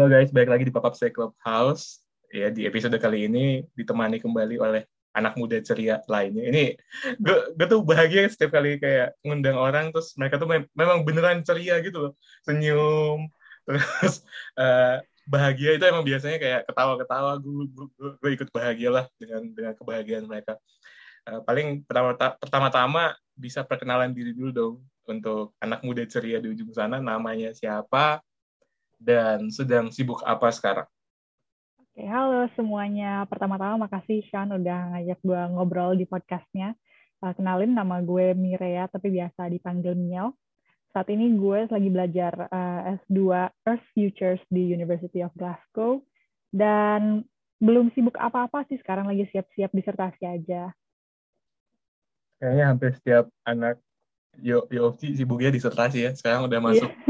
[0.00, 2.00] Halo guys, balik lagi di Pop Up Clubhouse.
[2.32, 6.48] Ya, di episode kali ini ditemani kembali oleh anak muda ceria lainnya.
[6.48, 6.72] Ini
[7.20, 11.84] gue, tuh bahagia setiap kali kayak ngundang orang, terus mereka tuh mem memang beneran ceria
[11.84, 12.12] gitu loh.
[12.48, 13.28] Senyum,
[13.68, 14.24] terus
[14.56, 17.36] uh, bahagia itu emang biasanya kayak ketawa-ketawa.
[17.36, 17.68] Gue,
[18.24, 20.56] gue ikut bahagia lah dengan dengan kebahagiaan mereka.
[21.28, 21.84] Uh, paling
[22.40, 27.04] pertama-tama bisa perkenalan diri dulu dong untuk anak muda ceria di ujung sana.
[27.04, 28.24] Namanya siapa?
[29.00, 30.86] Dan sedang sibuk apa sekarang?
[31.80, 33.24] Oke, halo semuanya.
[33.26, 36.76] Pertama-tama makasih Sean udah ngajak gue ngobrol di podcastnya.
[37.24, 40.36] Uh, kenalin nama gue Mirea, tapi biasa dipanggil Miel.
[40.92, 43.18] Saat ini gue lagi belajar uh, S2
[43.66, 46.04] Earth Futures di University of Glasgow.
[46.52, 47.24] Dan
[47.58, 50.70] belum sibuk apa-apa sih, sekarang lagi siap-siap disertasi aja.
[52.40, 53.80] Kayaknya hampir setiap anak
[54.40, 56.10] Yo YOFC sibuknya disertasi ya.
[56.14, 57.09] Sekarang udah masuk yeah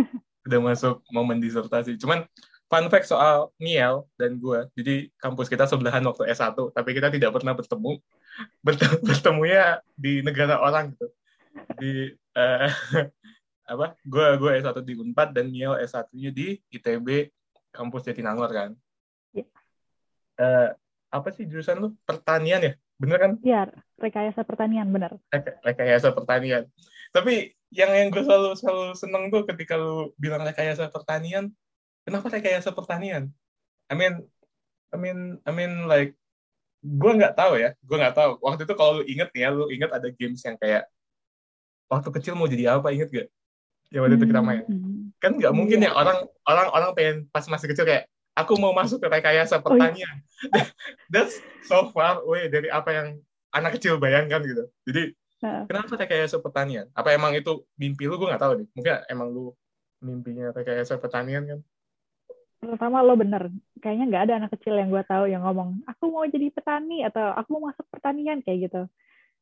[0.51, 1.95] udah masuk momen disertasi.
[1.95, 2.27] Cuman
[2.67, 7.31] fun fact soal Niel dan gue, jadi kampus kita sebelahan waktu S1, tapi kita tidak
[7.31, 8.03] pernah bertemu.
[9.07, 11.07] Bertemunya di negara orang gitu.
[11.79, 11.93] Di
[12.35, 12.71] uh,
[13.73, 13.95] apa?
[14.03, 17.31] Gue gue S1 di Unpad dan Niel S1-nya di ITB
[17.71, 18.71] kampus Jatinangor kan.
[19.35, 19.47] Iya.
[20.41, 20.69] Uh,
[21.11, 21.89] apa sih jurusan lu?
[22.07, 22.73] Pertanian ya?
[23.01, 23.33] Bener kan?
[23.41, 25.17] Iya, rekayasa pertanian, bener.
[25.65, 26.69] rekayasa pertanian.
[27.11, 31.55] Tapi yang yang gue selalu selalu seneng tuh ketika lu bilang rekayasa pertanian
[32.03, 33.31] kenapa rekayasa pertanian?
[33.87, 34.27] I mean
[34.91, 36.19] I mean I mean like
[36.83, 38.43] gue nggak tahu ya gue nggak tahu.
[38.43, 40.91] Waktu itu kalau lu inget ya lu inget ada games yang kayak
[41.87, 43.29] waktu kecil mau jadi apa inget gak
[43.91, 44.63] yang waktu itu kita main.
[44.71, 45.11] Hmm.
[45.19, 48.07] kan nggak mungkin ya orang orang orang pengen pas masih kecil kayak
[48.39, 50.63] aku mau masuk ke rekayasa pertanian oh, iya.
[51.13, 53.09] that's so far away dari apa yang
[53.51, 54.65] anak kecil bayangkan gitu.
[54.87, 55.03] Jadi
[55.41, 56.87] Kenapa rekayasa pertanian?
[56.93, 58.21] Apa emang itu mimpi lu?
[58.21, 58.67] Gue nggak tahu nih.
[58.77, 59.57] Mungkin emang lu
[60.05, 61.61] mimpinya rekayasa pertanian kan?
[62.61, 63.49] Pertama lo bener.
[63.81, 67.33] Kayaknya nggak ada anak kecil yang gue tahu yang ngomong, aku mau jadi petani atau
[67.33, 68.83] aku mau masuk pertanian kayak gitu.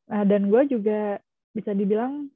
[0.07, 1.19] Nah, dan gue juga
[1.51, 2.31] bisa dibilang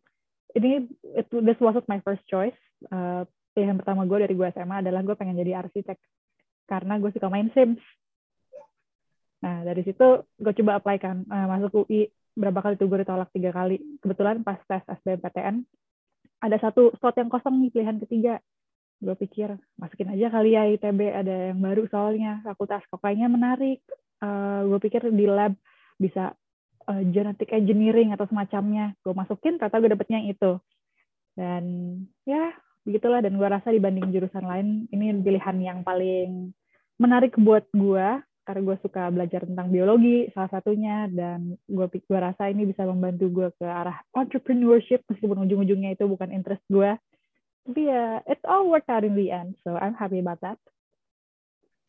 [0.60, 0.86] ini
[1.16, 2.58] itu this wasn't my first choice.
[2.92, 3.24] Uh,
[3.56, 5.96] pilihan pertama gue dari gue SMA adalah gue pengen jadi arsitek
[6.68, 7.80] karena gue suka main Sims.
[9.40, 13.30] Nah dari situ gue coba apply kan uh, masuk UI berapa kali tuh gue ditolak?
[13.34, 13.78] Tiga kali.
[14.02, 15.64] Kebetulan pas tes SBMPTN
[16.44, 18.36] ada satu slot yang kosong nih pilihan ketiga.
[19.00, 22.44] Gue pikir masukin aja kali ya ITB ada yang baru soalnya.
[22.44, 23.80] Fakultas kayaknya menarik.
[24.20, 25.56] Uh, gue pikir di lab
[26.00, 26.36] bisa
[26.88, 28.92] uh, genetic engineering atau semacamnya.
[29.04, 30.52] Gue masukin ternyata gue dapetnya yang itu.
[31.34, 31.64] Dan
[32.28, 32.52] ya
[32.84, 33.24] begitulah.
[33.24, 36.52] Dan gue rasa dibanding jurusan lain ini pilihan yang paling
[37.00, 38.08] menarik buat gue
[38.44, 43.32] karena gue suka belajar tentang biologi salah satunya dan gue gue rasa ini bisa membantu
[43.32, 46.92] gue ke arah entrepreneurship meskipun ujung-ujungnya itu bukan interest gue.
[47.64, 50.60] Tapi ya it's all worked out in the end so I'm happy about that.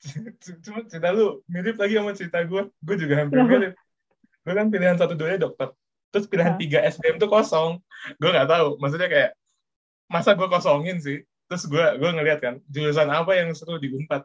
[0.64, 2.62] Cuma cerita lu mirip lagi sama cerita gue.
[2.70, 3.74] Gue juga hampir mirip.
[4.46, 5.74] Gue kan pilihan satu duanya dokter.
[6.14, 7.82] Terus pilihan tiga SBM tuh kosong.
[8.22, 9.30] Gue nggak tahu maksudnya kayak
[10.06, 11.18] masa gue kosongin sih?
[11.50, 14.22] Terus gue gue ngeliat kan jurusan apa yang seru di Unpad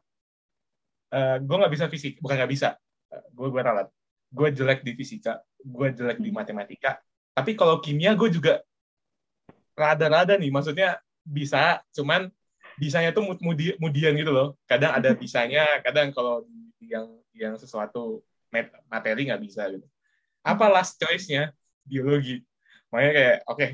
[1.14, 2.70] uh, eh, gue nggak bisa fisik bukan nggak bisa.
[3.10, 3.88] Uh, gue gue ralat.
[4.30, 7.00] Gue jelek di fisika gue jelek di matematika.
[7.36, 8.64] Tapi kalau kimia gue juga
[9.76, 10.52] rada-rada nih.
[10.52, 12.32] Maksudnya bisa cuman
[12.80, 14.56] bisanya tuh mudi mudian gitu loh.
[14.68, 16.48] Kadang ada bisanya kadang kalau
[16.80, 18.24] yang yang sesuatu
[18.88, 19.86] materi nggak bisa gitu.
[20.44, 21.52] Apa last choice-nya?
[21.84, 22.42] Biologi.
[22.90, 23.70] Makanya kayak oke okay,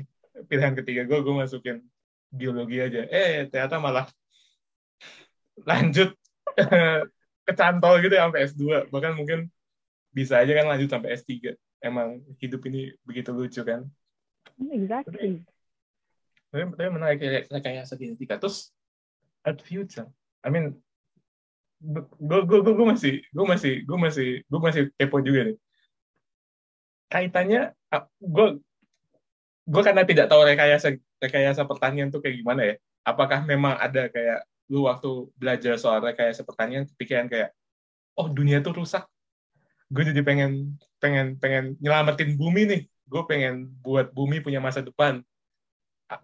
[0.50, 1.76] pilihan ketiga gue gue masukin
[2.28, 3.06] biologi aja.
[3.08, 4.06] Eh ternyata malah
[5.64, 6.12] lanjut
[7.46, 9.46] kecantol gitu ya sampai S2 bahkan mungkin
[10.10, 13.86] bisa aja kan lanjut sampai S3 emang hidup ini begitu lucu kan.
[14.58, 15.44] Exactly.
[16.50, 18.72] Tapi, tapi menarik kayak kayak segenetika terus
[19.46, 20.08] at future.
[20.42, 20.74] I mean
[21.78, 25.56] gue gue gue masih gue masih gue masih gue masih kepo juga nih.
[27.12, 27.62] Kaitannya
[28.18, 28.46] gue
[29.66, 32.74] gue karena tidak tahu rekayasa rekayasa pertanian tuh kayak gimana ya.
[33.06, 37.54] Apakah memang ada kayak lu waktu belajar soal rekayasa pertanian kepikiran kayak
[38.18, 39.06] oh dunia tuh rusak.
[39.86, 42.82] Gue jadi pengen pengen pengen nyelamatin bumi nih.
[43.06, 45.22] Gue pengen buat bumi punya masa depan.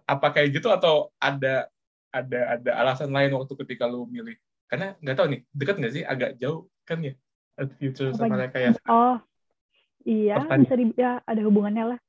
[0.03, 1.71] Apa kayak gitu atau ada
[2.11, 4.35] ada ada alasan lain waktu ketika lu milih?
[4.67, 6.03] Karena nggak tahu nih dekat nggak sih?
[6.03, 7.15] Agak jauh kan ya?
[7.77, 9.17] Future apa sama rekayasa oh
[10.09, 10.63] iya pertanian.
[10.65, 11.99] bisa di ya, ada hubungannya lah.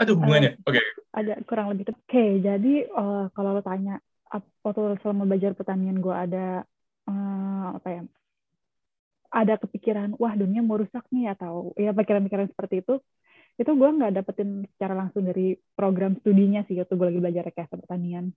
[0.00, 0.58] Ada hubungannya?
[0.64, 0.80] Uh, oke.
[0.80, 0.84] okay.
[1.14, 4.00] ada kurang lebih oke okay, jadi uh, kalau lo tanya
[4.40, 6.64] waktu selama belajar pertanian gue ada
[7.06, 8.02] uh, apa ya
[9.34, 13.02] ada kepikiran wah dunia mau rusak nih atau ya pikiran-pikiran seperti itu
[13.54, 17.74] itu gue nggak dapetin secara langsung dari program studinya sih waktu gue lagi belajar rekayasa
[17.78, 18.34] pertanian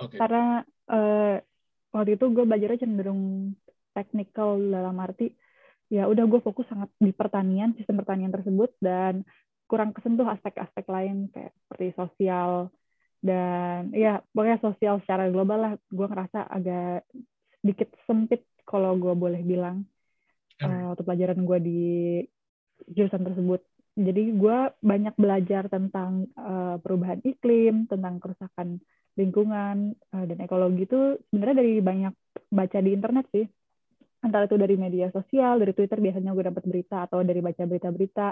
[0.00, 0.16] okay.
[0.16, 1.36] karena uh,
[1.92, 3.52] waktu itu gue belajarnya cenderung
[3.92, 5.32] technical dalam arti
[5.88, 9.24] ya udah gue fokus sangat di pertanian sistem pertanian tersebut dan
[9.66, 12.70] kurang kesentuh aspek-aspek lain kayak seperti sosial
[13.20, 15.72] dan ya pokoknya sosial secara global lah.
[15.88, 17.06] Gue ngerasa agak
[17.60, 19.86] sedikit sempit kalau gue boleh bilang
[20.62, 21.82] uh, waktu pelajaran gue di
[22.90, 23.60] jurusan tersebut.
[23.96, 28.76] Jadi gue banyak belajar tentang uh, perubahan iklim tentang kerusakan
[29.16, 32.14] lingkungan uh, dan ekologi itu sebenarnya dari banyak
[32.52, 33.46] baca di internet sih.
[34.20, 38.28] Antara itu dari media sosial, dari Twitter biasanya gue dapat berita atau dari baca berita-berita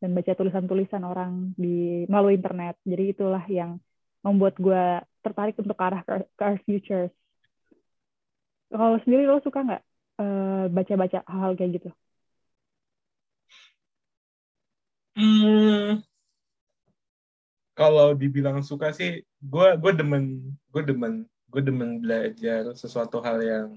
[0.00, 2.78] dan baca tulisan-tulisan orang di melalui internet.
[2.86, 3.82] Jadi itulah yang
[4.20, 4.84] membuat gue
[5.24, 7.12] tertarik untuk ke arah ke arah futures.
[8.70, 9.82] Kalau sendiri lo suka nggak
[10.22, 11.90] uh, baca-baca hal-hal kayak gitu?
[15.18, 16.00] Hmm,
[17.80, 23.68] kalau dibilang suka sih, gue gue demen gue demen gue demen belajar sesuatu hal yang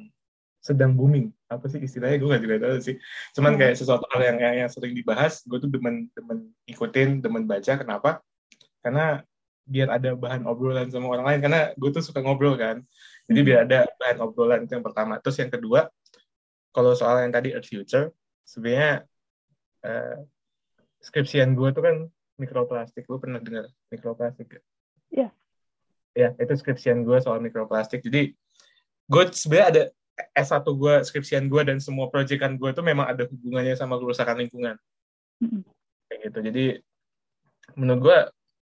[0.60, 1.32] sedang booming.
[1.48, 2.20] Apa sih istilahnya?
[2.20, 2.96] Gue gak juga tahu sih.
[3.36, 7.48] Cuman kayak sesuatu hal yang, yang yang sering dibahas gue tuh demen demen ikutin demen
[7.48, 7.74] baca.
[7.80, 8.20] Kenapa?
[8.84, 9.24] Karena
[9.64, 12.84] biar ada bahan obrolan sama orang lain karena gue tuh suka ngobrol kan
[13.32, 15.88] jadi biar ada bahan obrolan itu yang pertama terus yang kedua
[16.76, 18.12] kalau soal yang tadi Earth Future
[18.44, 19.08] sebenarnya
[19.88, 20.18] uh,
[21.04, 21.96] skripsian gue tuh kan
[22.40, 24.64] mikroplastik lu pernah dengar mikroplastik gak?
[25.14, 25.30] Iya.
[26.14, 26.32] Yeah.
[26.38, 28.06] Ya, itu skripsian gue soal mikroplastik.
[28.06, 28.38] Jadi
[29.10, 29.84] gue sebenarnya ada
[30.38, 34.78] S1 gue, skripsian gue, dan semua proyekan gue itu memang ada hubungannya sama kerusakan lingkungan.
[35.42, 35.62] Mm-hmm.
[36.06, 36.40] Kayak gitu.
[36.46, 36.66] Jadi,
[37.74, 38.20] menurut gue,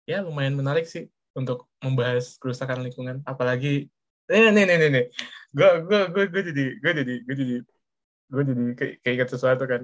[0.06, 3.22] ya lumayan menarik sih untuk membahas kerusakan lingkungan.
[3.28, 3.90] Apalagi,
[4.32, 5.06] nih, nih, nih, nih, nih.
[5.52, 7.56] Gue, gue, gue, gue jadi, gue jadi, gue jadi,
[8.26, 9.84] gue jadi kayak keinget sesuatu kan.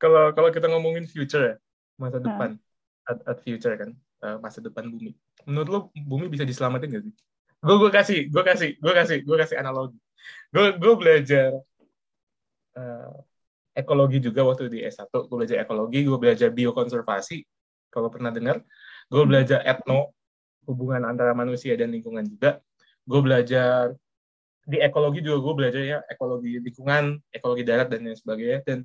[0.00, 1.54] Kalau kalau kita ngomongin future ya,
[2.00, 2.58] masa depan,
[3.06, 3.90] at, at future kan,
[4.26, 5.14] uh, masa depan bumi.
[5.46, 7.14] Menurut lo, bumi bisa diselamatin gak sih?
[7.64, 9.98] Gue gue kasih, gue kasih, gue kasih, gue kasih analogi
[10.54, 11.50] gue gue belajar
[12.78, 13.12] uh,
[13.74, 17.42] ekologi juga waktu di S1 gue belajar ekologi gue belajar biokonservasi
[17.90, 18.62] kalau pernah dengar
[19.10, 20.12] gue belajar etno
[20.64, 22.60] hubungan antara manusia dan lingkungan juga
[23.04, 23.92] gue belajar
[24.64, 28.78] di ekologi juga gue belajar ya ekologi lingkungan ekologi darat dan lain sebagainya dan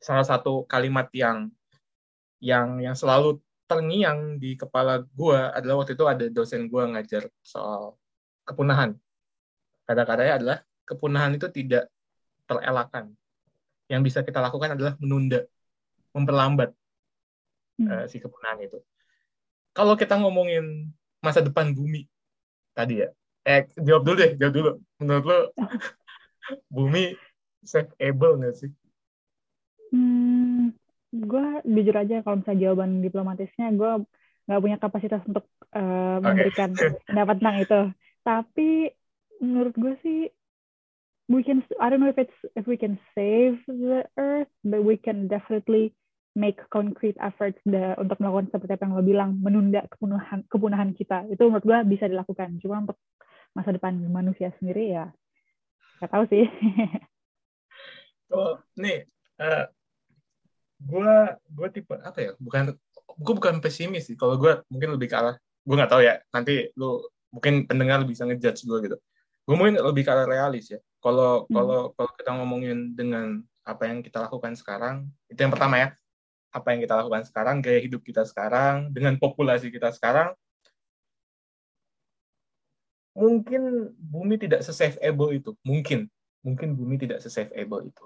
[0.00, 1.52] salah satu kalimat yang
[2.40, 3.36] yang yang selalu
[3.68, 8.00] terngiang di kepala gue adalah waktu itu ada dosen gue ngajar soal
[8.48, 8.96] kepunahan
[9.84, 10.58] kata-katanya adalah
[10.88, 11.92] kepunahan itu tidak
[12.48, 13.12] terelakkan.
[13.92, 15.44] Yang bisa kita lakukan adalah menunda,
[16.16, 16.72] memperlambat
[17.80, 17.88] hmm.
[17.88, 18.80] uh, si kepunahan itu.
[19.78, 20.90] Kalau kita ngomongin
[21.22, 22.10] masa depan bumi
[22.74, 23.14] tadi ya,
[23.46, 24.70] eh jawab dulu deh, jawab dulu.
[24.98, 25.38] Menurut lo
[26.74, 27.14] bumi
[27.62, 28.70] safe-able nggak sih?
[29.94, 30.74] Hmm,
[31.14, 34.02] gue jujur aja kalau misalnya jawaban diplomatisnya, gue
[34.50, 35.46] nggak punya kapasitas untuk
[35.78, 36.98] uh, memberikan okay.
[37.06, 37.80] pendapat tentang itu.
[38.26, 38.68] Tapi
[39.38, 40.18] menurut gue sih
[41.30, 44.98] we can I don't know if it's if we can save the earth but we
[44.98, 45.94] can definitely
[46.38, 51.26] make concrete efforts the, untuk melakukan seperti apa yang lo bilang menunda kepunahan kepunahan kita.
[51.26, 52.62] Itu menurut gue bisa dilakukan.
[52.62, 52.98] Cuma untuk
[53.58, 55.10] masa depan manusia sendiri ya
[55.98, 56.46] nggak tahu sih.
[58.28, 59.08] Oh nih
[59.40, 59.64] uh,
[60.84, 61.12] gue
[61.48, 62.76] gue tipe apa ya bukan
[63.16, 64.20] gue bukan pesimis sih.
[64.20, 67.00] Kalau gue mungkin lebih kalah gue nggak tahu ya nanti lu
[67.32, 68.96] mungkin pendengar bisa ngejudge gue gitu.
[69.48, 70.76] Gue mungkin lebih ke arah realis ya.
[71.00, 71.56] Kalau hmm.
[71.56, 75.88] kalau kalau kita ngomongin dengan apa yang kita lakukan sekarang itu yang pertama ya
[76.48, 80.32] apa yang kita lakukan sekarang gaya hidup kita sekarang dengan populasi kita sekarang
[83.18, 85.50] mungkin bumi tidak se able itu.
[85.66, 86.06] Mungkin.
[86.46, 88.04] Mungkin bumi tidak se able itu.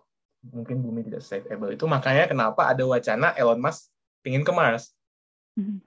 [0.48, 1.84] Mungkin bumi tidak se able itu.
[1.84, 3.92] Makanya kenapa ada wacana Elon Musk
[4.24, 4.96] ingin ke Mars?
[5.52, 5.84] Hmm.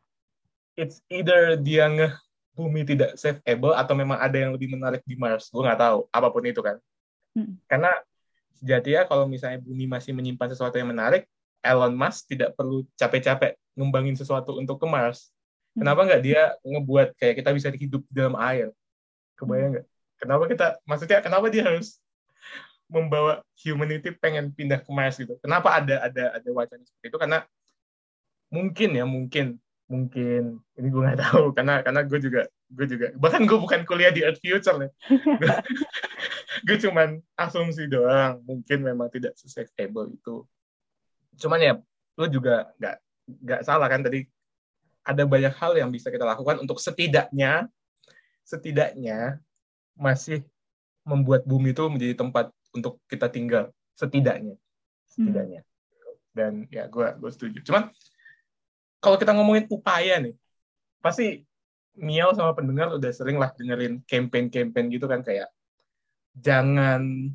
[0.77, 2.13] it's either dia nge
[2.53, 5.49] bumi tidak saveable atau memang ada yang lebih menarik di Mars.
[5.49, 6.05] Gue nggak tahu.
[6.13, 6.77] Apa pun itu kan.
[7.35, 7.59] Hmm.
[7.67, 7.91] karena
[8.55, 11.27] sejatinya kalau misalnya bumi masih menyimpan sesuatu yang menarik
[11.65, 15.33] Elon Musk tidak perlu capek-capek ngembangin sesuatu untuk ke Mars
[15.73, 15.81] hmm.
[15.83, 18.69] kenapa nggak dia ngebuat kayak kita bisa hidup di dalam air?
[19.35, 19.85] Kebayang nggak?
[20.15, 21.99] Kenapa kita maksudnya kenapa dia harus
[22.85, 25.35] membawa humanity pengen pindah ke Mars gitu?
[25.41, 27.17] Kenapa ada ada ada wacana seperti itu?
[27.19, 27.39] Karena
[28.53, 32.41] mungkin ya mungkin mungkin ini gue nggak tahu karena karena gue juga
[32.73, 34.91] gue juga bahkan gue bukan kuliah di Earth Future nih.
[36.65, 40.47] Gue cuman asumsi doang mungkin memang tidak sustainable itu
[41.37, 41.73] cuman ya
[42.15, 42.95] lo juga nggak
[43.43, 44.27] nggak salah kan tadi.
[45.05, 47.69] Ada banyak hal yang bisa kita lakukan untuk setidaknya
[48.41, 49.37] setidaknya
[49.93, 50.41] masih
[51.05, 53.69] membuat bumi itu menjadi tempat untuk kita tinggal.
[53.93, 54.57] Setidaknya
[55.15, 55.61] setidaknya.
[55.63, 55.73] Hmm.
[56.35, 57.57] dan ya gue gue setuju.
[57.63, 57.87] Cuman
[58.99, 60.35] kalau kita ngomongin upaya nih,
[60.99, 61.47] pasti
[61.95, 65.47] Miao sama pendengar udah sering lah dengerin campaign-campaign gitu kan kayak
[66.35, 67.31] jangan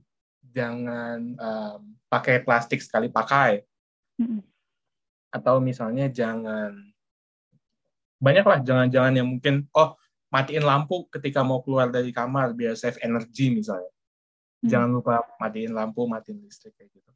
[0.52, 3.64] jangan um, pakai plastik sekali pakai
[4.20, 4.40] Mm-mm.
[5.32, 6.76] atau misalnya jangan
[8.20, 9.96] banyak lah jangan-jangan yang mungkin oh
[10.28, 13.88] matiin lampu ketika mau keluar dari kamar biar save energi misalnya
[14.60, 14.68] Hmm.
[14.68, 17.10] jangan lupa matiin lampu matiin listrik kayak gitu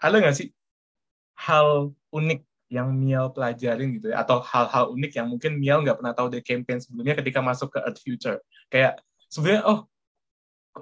[0.00, 0.48] ada nggak sih
[1.36, 2.40] hal unik
[2.72, 6.40] yang Miel pelajarin gitu ya atau hal-hal unik yang mungkin Miel nggak pernah tahu dari
[6.40, 8.40] campaign sebelumnya ketika masuk ke Earth Future
[8.72, 9.84] kayak sebenarnya oh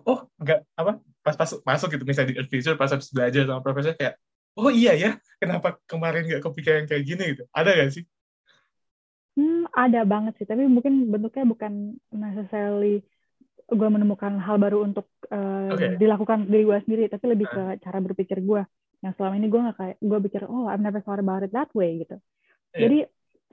[0.07, 3.61] oh nggak apa pas masuk masuk gitu misalnya di Earth Future pas habis belajar sama
[3.63, 4.15] profesor kayak
[4.57, 8.05] oh iya ya kenapa kemarin nggak kepikiran kayak gini gitu ada nggak sih
[9.37, 13.05] Hmm, ada banget sih, tapi mungkin bentuknya bukan necessarily
[13.69, 16.01] gue menemukan hal baru untuk uh, Oke.
[16.01, 18.65] dilakukan diri gue sendiri, tapi lebih ke cara berpikir gue.
[19.05, 21.69] Yang selama ini gue nggak kayak gue pikir, oh I've never thought about it that
[21.77, 22.17] way gitu.
[22.73, 22.81] Iya.
[22.89, 22.99] Jadi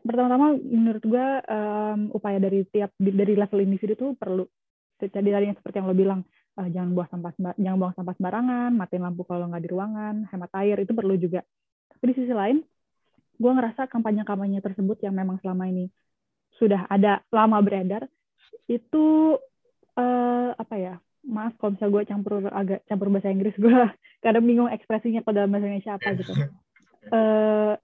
[0.08, 4.48] pertama-tama menurut gue um, upaya dari tiap dari level individu tuh perlu.
[5.04, 6.24] Jadi tadi yang seperti yang lo bilang,
[6.60, 10.52] eh, jangan buang sampah jangan buang sampah sembarangan, matiin lampu kalau nggak di ruangan, hemat
[10.60, 11.42] air itu perlu juga.
[11.92, 12.62] Tapi di sisi lain,
[13.38, 15.90] gue ngerasa kampanye-kampanye tersebut yang memang selama ini
[16.62, 18.06] sudah ada lama beredar
[18.70, 19.36] itu
[19.98, 23.74] eh, apa ya maaf kalau misalnya gue campur agak campur bahasa Inggris gue
[24.22, 26.34] kadang bingung ekspresinya pada bahasa Indonesia apa gitu
[27.12, 27.76] Eh,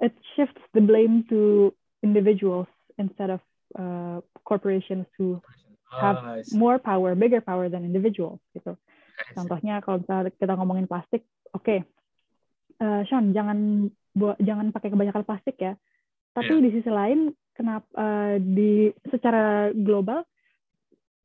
[0.00, 1.70] it shifts the blame to
[2.02, 2.66] individuals
[2.98, 3.40] instead of
[3.78, 5.40] uh, corporations who
[5.88, 8.76] Have Ah, more power bigger power than individuals gitu.
[9.32, 11.84] Contohnya kalau misalnya kita ngomongin plastik, oke,
[12.78, 15.74] Eh, Sean jangan bu- jangan pakai kebanyakan plastik ya.
[16.30, 16.62] Tapi Iya.
[16.62, 20.22] di sisi lain, kenapa eh, di secara global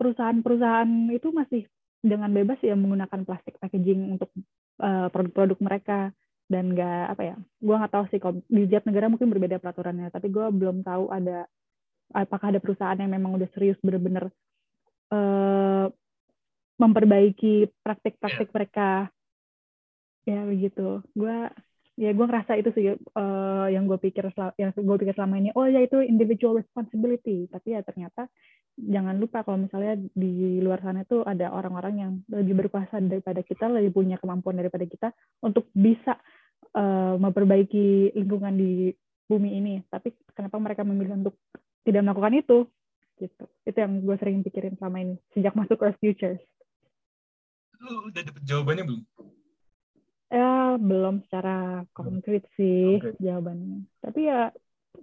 [0.01, 1.70] perusahaan-perusahaan itu masih
[2.01, 4.34] dengan bebas ya menggunakan plastik packaging untuk
[4.82, 6.00] eh, produk-produk mereka
[6.50, 10.10] dan nggak apa ya, gue nggak tahu sih kalau di tiap negara mungkin berbeda peraturannya,
[10.10, 11.46] tapi gue belum tahu ada
[12.12, 14.34] apakah ada perusahaan yang memang udah serius bener-bener
[15.13, 15.86] eh,
[16.82, 19.13] memperbaiki praktik-praktik mereka.
[20.25, 21.03] Ya begitu.
[21.13, 21.51] Gue
[21.93, 25.70] ya gue ngerasa itu sih eh, yang gue pikir yang gue pikir selama ini oh
[25.70, 27.46] ya itu individual responsibility.
[27.51, 28.25] Tapi ya ternyata
[28.74, 33.70] jangan lupa kalau misalnya di luar sana tuh ada orang-orang yang lebih berkuasa daripada kita
[33.70, 35.13] lebih punya kemampuan daripada kita
[35.46, 36.17] untuk bisa
[36.74, 38.89] eh, memperbaiki lingkungan di
[39.29, 39.75] bumi ini.
[39.88, 41.38] Tapi kenapa mereka memilih untuk
[41.84, 42.58] tidak melakukan itu
[43.24, 46.42] gitu itu yang gue sering pikirin selama ini sejak masuk Earth Futures
[47.84, 49.03] Lu udah dapet jawabannya belum?
[50.34, 53.15] Ya, belum secara konkret sih Konkret.
[53.22, 53.86] jawabannya.
[54.01, 54.50] Tapi ya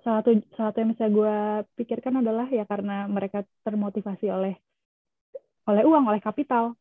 [0.03, 1.35] salah satu satu yang bisa gue
[1.79, 4.55] pikirkan adalah ya karena mereka termotivasi oleh
[5.69, 6.75] oleh uang, oleh kapital.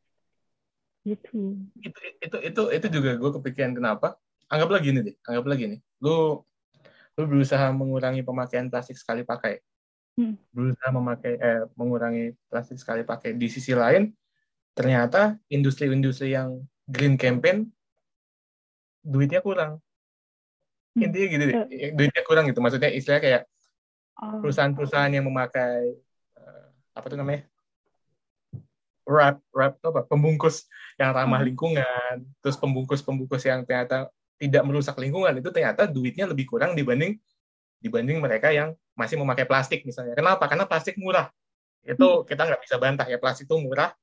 [1.08, 1.56] Gitu.
[1.80, 4.20] itu itu itu itu juga gue kepikiran kenapa
[4.52, 6.44] anggaplah gini deh anggaplah gini lu
[7.16, 9.64] lu berusaha mengurangi pemakaian plastik sekali pakai
[10.20, 10.36] Hmm.
[10.52, 13.40] berusaha memakai eh, mengurangi plastik sekali pakai.
[13.40, 14.12] Di sisi lain
[14.76, 17.72] ternyata industri-industri yang green campaign
[19.00, 19.80] duitnya kurang.
[20.92, 21.08] Hmm.
[21.08, 21.56] intinya gitu deh.
[21.96, 22.60] Duitnya kurang gitu.
[22.60, 23.44] Maksudnya istilahnya kayak
[24.20, 25.96] Oh, perusahaan-perusahaan yang memakai
[26.36, 27.48] eh, apa tuh namanya?
[29.08, 30.04] Wrap wrap apa?
[30.04, 30.68] Pembungkus
[31.00, 31.48] yang ramah Hmm.
[31.48, 32.16] lingkungan.
[32.44, 35.40] Terus pembungkus-pembungkus yang ternyata tidak merusak lingkungan.
[35.40, 37.16] Itu ternyata duitnya lebih kurang dibanding
[37.80, 40.14] dibanding mereka yang masih memakai plastik misalnya.
[40.16, 40.46] Kenapa?
[40.52, 41.32] Karena plastik murah.
[41.84, 43.96] Itu kita nggak bisa bantah ya plastik itu murah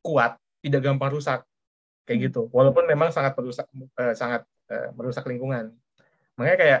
[0.00, 1.42] kuat tidak gampang rusak.
[2.06, 2.26] Kayak Hmm.
[2.30, 2.42] gitu.
[2.54, 5.74] Walaupun memang sangat merusak eh, sangat eh, merusak lingkungan.
[6.38, 6.80] Makanya kayak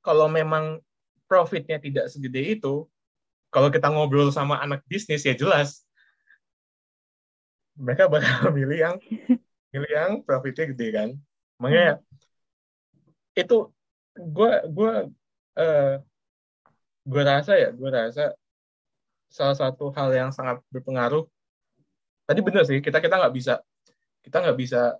[0.00, 0.80] kalau memang
[1.26, 2.86] profitnya tidak segede itu,
[3.50, 5.86] kalau kita ngobrol sama anak bisnis ya jelas
[7.76, 8.96] mereka bakal milih yang
[9.70, 11.08] milih yang profitnya gede kan.
[11.60, 12.00] Makanya
[13.36, 13.68] itu
[14.16, 14.92] gue gue
[15.56, 16.00] eh,
[17.06, 18.34] gue rasa ya gue rasa
[19.30, 21.26] salah satu hal yang sangat berpengaruh.
[22.26, 23.62] Tadi bener sih kita kita nggak bisa
[24.22, 24.98] kita nggak bisa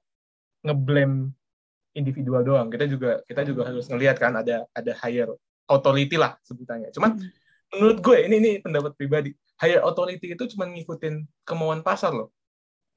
[0.63, 1.31] ngeblame
[1.95, 2.69] individual doang.
[2.71, 5.31] Kita juga kita juga harus ngelihat kan ada ada higher
[5.67, 6.91] authority lah sebutannya.
[6.95, 7.31] Cuman Hmm.
[7.75, 9.35] menurut gue ini ini pendapat pribadi.
[9.57, 12.31] Higher authority itu cuma ngikutin kemauan pasar loh.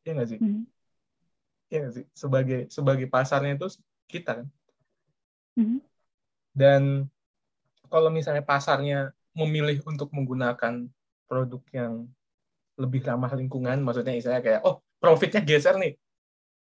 [0.06, 0.40] Iya nggak sih?
[0.40, 0.64] Mhm.
[1.72, 2.06] Iya nggak sih?
[2.14, 3.68] Sebagai sebagai pasarnya itu
[4.12, 4.48] kita kan.
[5.58, 5.80] Mhm.
[6.54, 7.08] Dan
[7.90, 10.88] kalau misalnya pasarnya memilih untuk menggunakan
[11.30, 12.10] produk yang
[12.80, 16.00] lebih ramah lingkungan, maksudnya misalnya kayak, oh profitnya geser nih,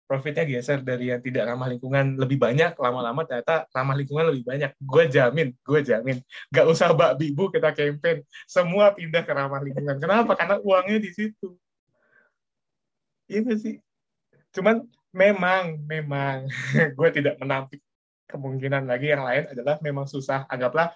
[0.09, 4.71] profitnya geser dari yang tidak ramah lingkungan lebih banyak, lama-lama ternyata ramah lingkungan lebih banyak.
[4.81, 6.17] Gue jamin, gue jamin.
[6.49, 9.99] Gak usah bak bibu kita campaign, semua pindah ke ramah lingkungan.
[10.01, 10.33] Kenapa?
[10.39, 11.59] Karena uangnya di situ.
[13.27, 13.75] Iya nggak sih?
[14.55, 16.47] Cuman memang, memang
[16.99, 17.83] gue tidak menampik
[18.31, 20.47] kemungkinan lagi yang lain adalah memang susah.
[20.47, 20.95] Anggaplah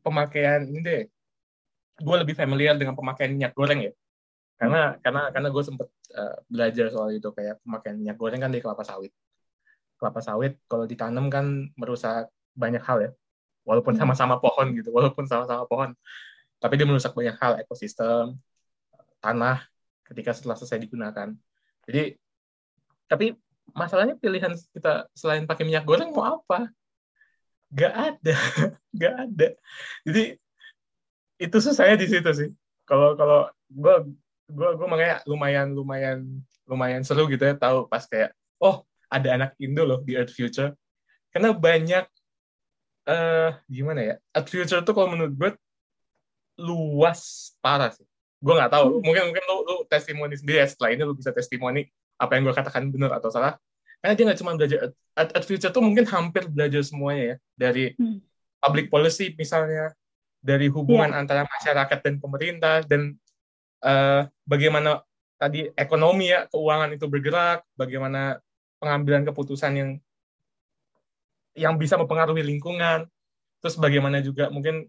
[0.00, 1.02] pemakaian ini deh.
[2.00, 3.92] Gue lebih familiar dengan pemakaian minyak goreng ya.
[4.60, 8.60] karena karena karena gue sempet uh, belajar soal itu kayak pemakaian minyak goreng kan di
[8.60, 9.08] kelapa sawit
[10.00, 13.10] kelapa sawit kalau ditanam kan merusak banyak hal ya
[13.68, 14.00] walaupun hmm.
[14.00, 15.92] sama-sama pohon gitu walaupun sama-sama pohon
[16.56, 18.40] tapi dia merusak banyak hal ekosistem
[19.20, 19.60] tanah
[20.08, 21.36] ketika setelah selesai digunakan
[21.84, 22.16] jadi
[23.04, 23.36] tapi
[23.76, 26.72] masalahnya pilihan kita selain pakai minyak goreng mau apa
[27.74, 28.34] gak ada
[29.00, 29.48] gak ada.
[30.06, 30.24] Jadi
[31.40, 32.48] itu susahnya di situ sih.
[32.84, 33.94] Kalau kalau gue
[34.50, 36.18] gue gue makanya lumayan lumayan
[36.66, 40.74] lumayan seru gitu ya tahu pas kayak oh ada anak Indo loh di Earth Future.
[41.30, 42.04] Karena banyak
[43.06, 45.50] uh, gimana ya Earth Future tuh kalau menurut gue
[46.60, 48.06] luas parah sih.
[48.42, 49.00] Gue nggak tahu.
[49.00, 51.86] Mungkin mungkin lu, lu testimoni sendiri ya setelah ini lu bisa testimoni
[52.20, 53.56] apa yang gue katakan benar atau salah
[54.00, 54.78] karena dia nggak cuma belajar
[55.16, 58.18] at, at future tuh mungkin hampir belajar semuanya ya dari hmm.
[58.60, 59.92] public policy misalnya
[60.40, 61.20] dari hubungan yeah.
[61.20, 63.14] antara masyarakat dan pemerintah dan
[63.84, 65.04] uh, bagaimana
[65.36, 68.40] tadi ekonomi ya keuangan itu bergerak bagaimana
[68.80, 69.90] pengambilan keputusan yang
[71.52, 73.04] yang bisa mempengaruhi lingkungan
[73.60, 74.88] terus bagaimana juga mungkin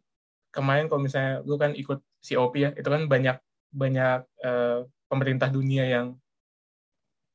[0.56, 3.36] kemarin kalau misalnya lu kan ikut COP ya itu kan banyak
[3.72, 6.08] banyak uh, pemerintah dunia yang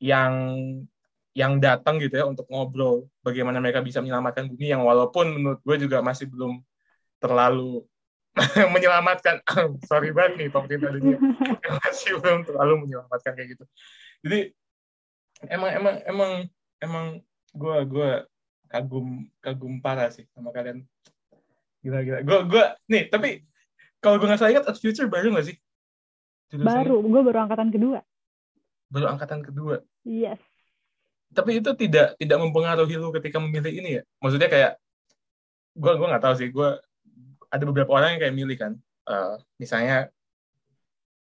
[0.01, 0.33] yang
[1.37, 3.05] yang datang gitu ya untuk ngobrol.
[3.21, 6.65] Bagaimana mereka bisa menyelamatkan bumi yang walaupun menurut gue juga masih belum
[7.21, 7.85] terlalu
[8.75, 9.45] menyelamatkan.
[9.89, 11.21] Sorry banget nih pemerintah dunia.
[11.85, 13.65] Masih belum terlalu menyelamatkan kayak gitu.
[14.25, 14.41] Jadi
[15.53, 16.33] emang emang emang
[16.81, 17.07] emang
[17.53, 18.11] gue gue
[18.73, 20.89] kagum kagum parah sih sama kalian.
[21.85, 22.19] Gila gila.
[22.25, 23.45] Gue gue nih tapi
[24.01, 25.57] kalau gue nggak salah ingat Future baru nggak sih?
[26.57, 27.05] Baru.
[27.05, 28.01] gue baru angkatan kedua.
[28.89, 29.85] Baru angkatan kedua.
[30.05, 30.56] Yes
[31.33, 34.03] tapi itu tidak tidak mempengaruhi lu ketika memilih ini ya?
[34.23, 34.73] Maksudnya kayak
[35.77, 36.49] gue gue nggak tahu sih.
[36.53, 36.79] Gue
[37.51, 38.73] ada beberapa orang yang kayak milih kan.
[39.07, 40.11] Uh, misalnya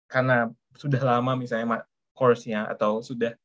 [0.08, 1.84] karena sudah lama misalnya
[2.16, 3.36] course-nya atau sudah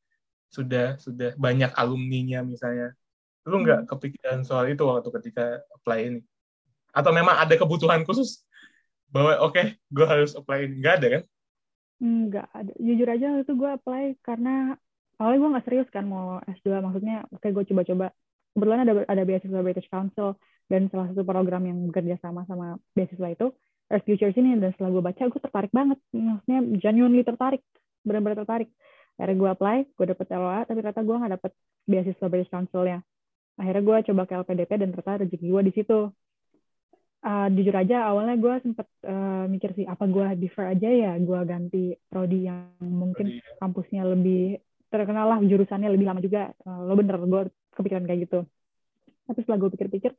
[0.48, 2.94] sudah sudah banyak alumninya misalnya.
[3.44, 3.88] Lu nggak hmm.
[3.90, 6.20] kepikiran soal itu waktu ketika apply ini?
[6.94, 8.46] Atau memang ada kebutuhan khusus
[9.10, 10.74] bahwa oke okay, gue harus apply ini?
[10.80, 11.22] Nggak ada kan?
[12.00, 12.72] Nggak ada.
[12.78, 14.78] Jujur aja itu gue apply karena
[15.20, 18.06] awalnya gue nggak serius kan mau S2 maksudnya kayak gue coba-coba.
[18.54, 20.38] Kebetulan ada ada beasiswa British Council
[20.70, 23.50] dan salah satu program yang bekerja sama sama beasiswa itu
[23.90, 25.98] Earth Futures ini dan setelah gue baca gue tertarik banget.
[26.14, 27.62] Maksudnya genuinely tertarik
[28.06, 28.70] benar-benar tertarik.
[29.18, 31.52] Akhirnya gue apply gue dapet LOA tapi ternyata gue nggak dapet
[31.84, 32.98] beasiswa British Council ya
[33.58, 36.00] akhirnya gue coba ke LPDP dan ternyata rezeki gue di situ.
[37.24, 41.40] Uh, jujur aja awalnya gue sempet uh, mikir sih apa gue defer aja ya gue
[41.48, 44.60] ganti prodi yang mungkin kampusnya lebih
[44.94, 46.54] terkenal lah jurusannya lebih lama juga.
[46.62, 47.42] Uh, lo bener gue
[47.74, 48.46] kepikiran kayak gitu.
[49.26, 50.12] Tapi setelah gue pikir-pikir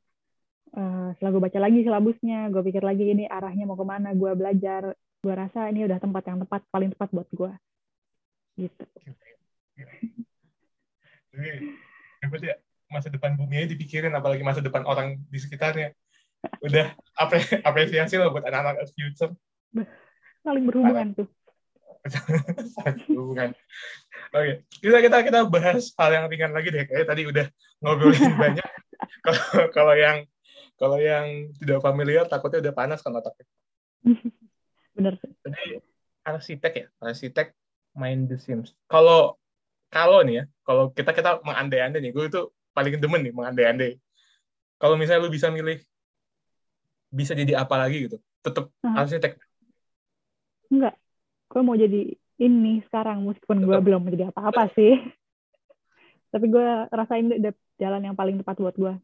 [0.75, 4.31] uh, setelah gue baca lagi silabusnya gue pikir lagi ini arahnya mau ke mana gue
[4.35, 7.51] belajar gue rasa ini udah tempat yang tepat paling tepat buat gue
[8.59, 8.83] gitu.
[12.23, 12.51] Apa sih
[12.91, 15.95] masa depan bumi aja dipikirin apalagi masa depan orang di sekitarnya.
[16.61, 16.93] Udah
[17.69, 19.33] apresiasi lo buat anak-anak future.
[20.45, 21.27] Paling berhubungan tuh
[23.09, 23.51] hubungan.
[24.35, 24.55] Oke, okay.
[24.83, 26.85] kita kita kita bahas hal yang ringan lagi deh.
[26.85, 27.45] Kayak tadi udah
[27.81, 28.67] ngobrolin banyak.
[29.25, 30.17] Kalau kalau yang
[30.75, 33.45] kalau yang tidak familiar takutnya udah panas kan otaknya.
[34.95, 35.13] Bener.
[35.19, 35.81] Jadi
[36.25, 37.47] arsitek ya, arsitek
[37.95, 38.75] main The Sims.
[38.91, 39.39] Kalau
[39.89, 42.41] kalau nih ya, kalau kita kita mengandai-andai nih, gue itu
[42.75, 43.91] paling demen nih mengandai-andai.
[44.75, 45.79] Kalau misalnya lu bisa milih
[47.07, 49.39] bisa jadi apa lagi gitu, tetap arsitek.
[50.67, 50.99] Enggak,
[51.51, 54.99] gue mau jadi ini sekarang meskipun gue belum menjadi apa-apa sih.
[56.33, 58.95] Tapi gue rasain udah jalan yang paling tepat buat gue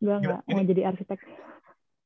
[0.00, 1.20] gue nggak mau jadi arsitek.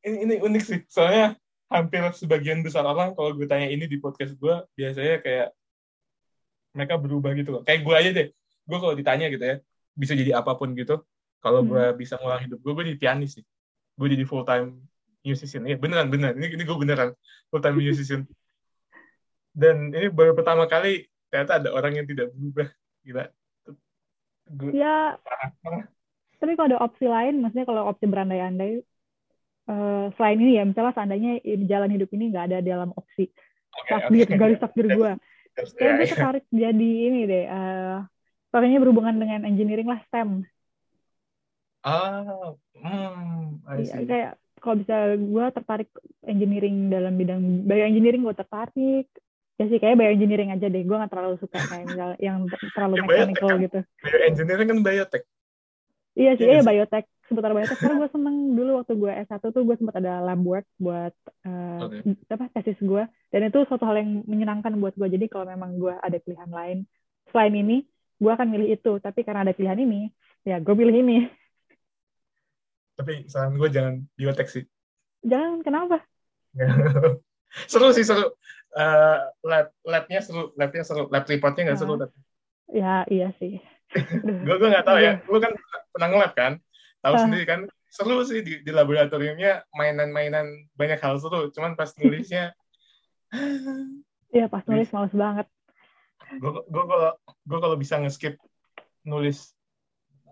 [0.07, 0.81] ini, ini unik sih.
[0.91, 1.39] Soalnya
[1.71, 5.49] hampir sebagian besar orang kalau gue tanya ini di podcast gue biasanya kayak
[6.75, 7.63] mereka berubah gitu loh.
[7.63, 8.29] Kayak gue aja deh.
[8.69, 9.57] Gue kalau ditanya gitu ya
[9.99, 11.03] bisa jadi apa pun gitu
[11.43, 11.69] kalau hmm.
[11.75, 13.45] gue bisa ngulang hidup gue gue jadi pianis sih
[13.99, 14.79] gue jadi full time
[15.27, 15.67] musician.
[15.67, 16.39] Ya beneran beneran.
[16.39, 17.11] Ini, ini gue beneran
[17.51, 18.23] full time musician
[19.59, 22.69] dan ini baru pertama kali ternyata ada orang yang tidak berubah.
[23.03, 23.25] Gila.
[24.71, 25.19] Ya
[26.39, 28.87] tapi kalau ada opsi lain maksudnya kalau opsi berandai-andai
[29.67, 33.27] uh, selain ini ya misalnya seandainya jalan hidup ini nggak ada dalam opsi
[33.75, 34.39] okay, takdir okay.
[34.39, 35.13] garis takdir gue
[35.59, 37.97] kayak gue tertarik jadi ini deh uh,
[38.55, 40.47] pokoknya berhubungan dengan engineering lah STEM.
[41.83, 45.91] Ah hmm, ya, kayak kalau bisa gue tertarik
[46.27, 49.07] engineering dalam bidang bioengineering gue tertarik
[49.59, 50.83] ya sih kayak bioengineering aja deh.
[50.87, 53.79] Gue gak terlalu suka kayak misal yang terlalu ya, mechanical gitu.
[54.07, 55.23] bioengineering kan biotek
[56.19, 57.07] iya sih iya, iya biotech.
[57.31, 58.37] Seputar biotek karena gue seneng.
[58.59, 61.15] Dulu waktu gue S1 tuh gue sempat ada lab work buat
[61.47, 62.19] uh, okay.
[62.35, 65.95] apa tesis gue dan itu suatu hal yang menyenangkan buat gue jadi kalau memang gue
[65.95, 66.79] ada pilihan lain
[67.31, 67.87] selain ini
[68.19, 68.93] gue akan milih itu.
[68.99, 70.11] Tapi karena ada pilihan ini
[70.43, 71.31] ya gue pilih ini.
[72.99, 74.65] Tapi saran gue jangan biotek sih.
[75.23, 76.03] Jangan kenapa?
[77.71, 78.37] Seru sih seru
[78.77, 81.07] uh, lab labnya seru labnya seru.
[81.09, 82.19] Lab reportnya nggak seru tapi
[82.69, 83.61] ya iya sih.
[84.47, 85.25] Gue gue nggak tahu ya.
[85.25, 85.53] Lu kan
[85.95, 86.53] pernah ngelab kan.
[87.01, 87.21] Tahu uh.
[87.25, 91.49] sendiri kan seru sih di, di laboratoriumnya mainan-mainan banyak hal seru.
[91.55, 92.53] Cuman pas nulisnya
[94.37, 95.47] iya pas nulis males banget.
[96.37, 98.37] Gue gue kalau gue kalau bisa ngeskip
[99.09, 99.57] nulis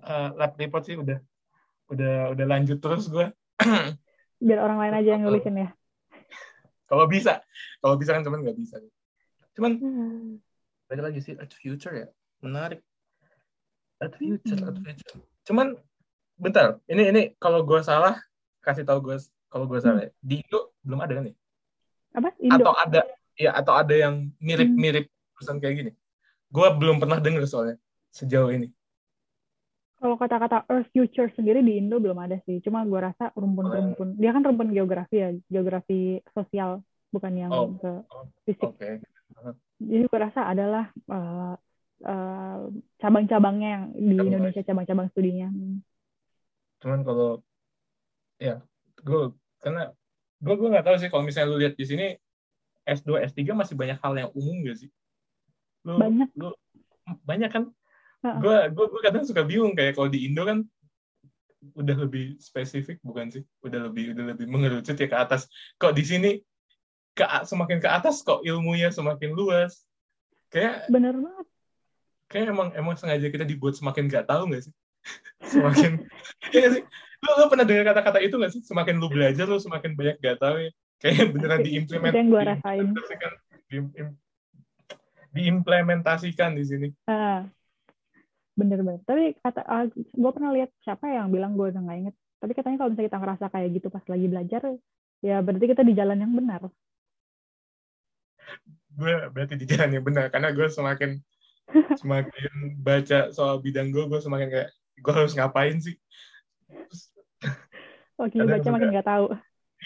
[0.05, 1.17] uh, lab report sih udah
[1.91, 3.31] udah udah lanjut terus gue
[4.43, 5.69] biar orang lain aja yang nulisin ya
[6.87, 7.43] kalau bisa.
[7.83, 8.79] Kalau bisa kan cuman nggak bisa.
[9.59, 10.39] Cuman hmm.
[10.91, 12.09] balik lagi sih at future ya.
[12.43, 12.81] Menarik.
[13.99, 14.71] At future hmm.
[14.71, 15.19] at future.
[15.47, 15.75] Cuman
[16.39, 16.79] bentar.
[16.87, 18.19] Ini ini kalau gue salah
[18.63, 19.17] kasih tahu gue
[19.51, 20.15] kalau gue salah hmm.
[20.23, 21.35] di Indo belum ada kan ya?
[22.17, 22.29] Apa?
[22.41, 22.55] Indo?
[22.63, 23.01] atau ada
[23.37, 25.93] ya atau ada yang mirip-mirip pesan kayak gini.
[26.49, 27.77] Gue belum pernah dengar soalnya
[28.15, 28.73] sejauh ini
[29.97, 32.61] kalau kata-kata Earth Future sendiri di Indo belum ada sih.
[32.61, 34.21] Cuma gue rasa rumpun-rumpun.
[34.21, 37.73] Dia kan rumpun geografi ya, geografi sosial, bukan yang oh.
[37.81, 37.93] ke
[38.45, 38.77] fisik.
[38.77, 39.01] Okay.
[39.81, 41.57] Jadi gue rasa adalah uh,
[42.05, 42.59] uh,
[43.01, 45.49] cabang-cabangnya yang di Cabang Indonesia, cabang-cabang studinya.
[46.85, 47.41] Cuman kalau
[48.37, 48.61] ya
[49.01, 49.33] gue
[49.65, 49.93] karena
[50.45, 52.07] gue gue nggak tahu sih kalau misalnya lu lihat di sini
[52.87, 54.91] S2 S3 masih banyak hal yang umum gak sih?
[55.83, 56.29] Lu, banyak.
[56.39, 56.55] Lu,
[57.27, 57.65] banyak kan?
[58.23, 60.65] Gue gue gue kadang suka bingung kayak kalau di Indo kan
[61.75, 63.43] udah lebih spesifik bukan sih?
[63.65, 65.51] Udah lebih udah lebih mengerucut ya ke atas.
[65.81, 66.31] Kok di sini
[67.17, 69.83] ke semakin ke atas kok ilmunya semakin luas.
[70.53, 71.47] Kayak bener banget.
[72.27, 74.75] Kayak emang emang sengaja kita dibuat semakin gak tahu gak sih?
[75.55, 76.05] semakin
[76.51, 76.83] ya sih?
[77.23, 78.63] Lu, lu pernah dengar kata-kata itu gak sih?
[78.63, 80.71] Semakin lu belajar lu semakin banyak gak tahu ya.
[81.01, 82.21] Kayak beneran diimplementasikan.
[82.21, 82.87] yang gue rasain.
[85.37, 86.89] diimplementasikan di sini.
[87.05, 87.45] Uh,
[88.57, 91.99] bener banget tapi kata uh, ah, gue pernah lihat siapa yang bilang gue udah nggak
[92.09, 94.63] inget tapi katanya kalau misalnya kita ngerasa kayak gitu pas lagi belajar
[95.25, 96.61] ya berarti kita di jalan yang benar.
[98.97, 100.29] Gue berarti di jalan yang benar.
[100.29, 101.21] Karena gue semakin
[102.01, 105.97] semakin baca soal bidang gue gue semakin kayak gue harus ngapain sih?
[108.23, 109.27] Oke, baca makin nggak tahu.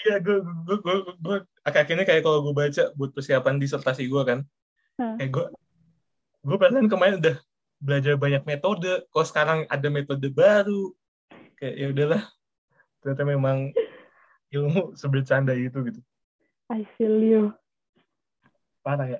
[0.07, 4.39] Iya, gue, gue, gue, gue, akhirnya kayak kalau gue baca buat persiapan disertasi gue kan,
[4.95, 5.19] hmm.
[5.19, 5.45] kayak gue,
[6.47, 7.35] gue perasaan kemarin udah
[7.81, 9.09] belajar banyak metode.
[9.09, 10.93] Kok sekarang ada metode baru
[11.57, 12.23] kayak ya udahlah.
[13.01, 13.57] Ternyata memang
[14.53, 16.01] ilmu sebercanda itu gitu.
[16.69, 17.43] I feel you.
[18.85, 19.19] Parah ya.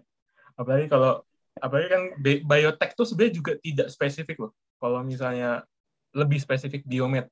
[0.55, 1.25] Apalagi kalau
[1.57, 4.51] apalagi kan biotek tuh sebenarnya juga tidak spesifik loh.
[4.77, 5.65] Kalau misalnya
[6.13, 7.27] lebih spesifik biomed.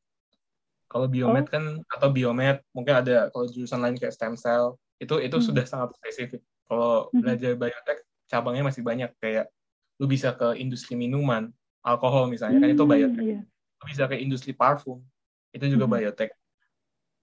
[0.89, 1.51] Kalau biomed oh.
[1.53, 5.45] kan atau biomed mungkin ada kalau jurusan lain kayak stem cell itu itu hmm.
[5.45, 6.41] sudah sangat spesifik.
[6.65, 7.21] Kalau hmm.
[7.21, 9.11] belajar biotek cabangnya masih banyak.
[9.21, 9.53] Kayak
[9.99, 11.51] lu bisa ke industri minuman,
[11.83, 13.23] alkohol misalnya, hmm, kan itu hmm, biotek.
[13.23, 13.39] Iya.
[13.79, 15.03] Lu bisa ke industri parfum,
[15.51, 15.93] itu juga hmm.
[15.99, 16.29] biotek.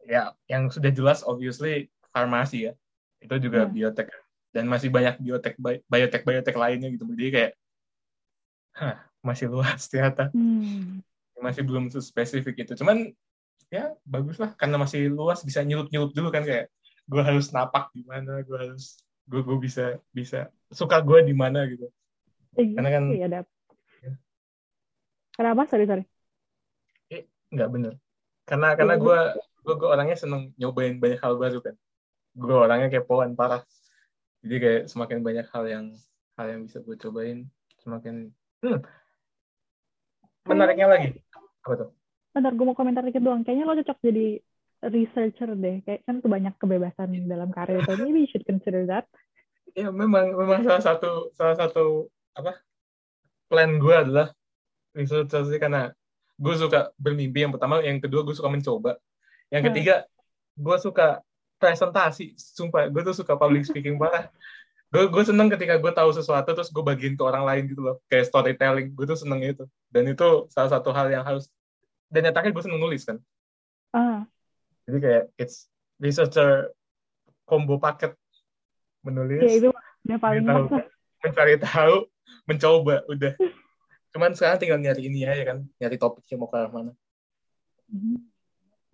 [0.07, 2.73] Ya, yang sudah jelas obviously farmasi ya,
[3.25, 3.73] itu juga yeah.
[3.73, 4.13] biotek.
[4.53, 5.57] Dan masih banyak biotek
[5.89, 7.05] biotek biotek lainnya gitu.
[7.13, 7.53] Jadi kayak,
[8.77, 10.31] hah, masih luas ternyata.
[10.33, 11.01] Hmm.
[11.41, 12.73] Masih belum spesifik itu.
[12.81, 13.13] Cuman
[13.67, 16.71] ya bagus lah karena masih luas bisa nyelup nyelup dulu kan kayak
[17.07, 21.67] gue harus napak di mana gue harus gue gue bisa bisa suka gue di mana
[21.67, 21.91] gitu
[22.57, 23.41] Eh, Karena kan iya ada.
[24.01, 24.13] Ya.
[25.37, 25.63] Kenapa?
[25.69, 26.05] Sorry sorry.
[27.13, 27.93] Eh, nggak bener.
[28.49, 29.19] Karena karena gue
[29.67, 31.75] gue gue orangnya seneng nyobain banyak hal baru kan.
[32.33, 33.61] Gue orangnya kepoan parah.
[34.41, 35.87] Jadi kayak semakin banyak hal yang
[36.37, 37.49] hal yang bisa gue cobain,
[37.83, 38.31] semakin
[38.63, 38.81] hmm.
[40.47, 41.09] menariknya lagi.
[41.67, 41.91] Apa tuh?
[42.37, 43.43] Bentar, gue mau komentar dikit doang.
[43.43, 44.27] Kayaknya lo cocok jadi
[44.87, 45.83] researcher deh.
[45.83, 47.83] Kayak kan tuh banyak kebebasan dalam karir.
[47.89, 49.09] So maybe you should consider that.
[49.75, 52.61] Ya memang memang salah satu salah satu apa
[53.49, 54.29] plan gue adalah
[54.93, 55.93] research sih karena
[56.37, 57.49] gue suka bermimpi.
[57.49, 59.01] Yang pertama yang kedua gue suka mencoba.
[59.49, 59.69] Yang hmm.
[59.73, 59.95] ketiga
[60.57, 61.25] gue suka
[61.57, 62.37] presentasi.
[62.37, 64.29] Sumpah gue tuh suka public speaking banget.
[64.93, 67.97] Gue gue seneng ketika gue tahu sesuatu terus gue bagiin ke orang lain gitu loh.
[68.13, 69.65] Kayak storytelling gue tuh seneng itu.
[69.89, 71.49] Dan itu salah satu hal yang harus
[72.13, 73.19] dan nyatanya gue seneng nulis kan.
[73.97, 74.21] Uh.
[74.85, 76.71] jadi kayak it's researcher
[77.49, 78.13] combo paket
[79.03, 79.43] menulis.
[79.43, 79.69] Ya, itu
[80.07, 80.45] yang paling
[81.25, 82.07] mencari tahu
[82.49, 83.33] mencoba udah.
[84.15, 86.93] Cuman sekarang tinggal nyari ini aja kan nyari topiknya mau ke mana.
[87.87, 88.19] Mm-hmm.